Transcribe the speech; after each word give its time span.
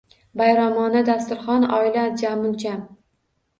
Bayramona 0.39 1.03
dasturxon, 1.09 1.69
oila 1.81 2.07
jamuljam. 2.25 2.83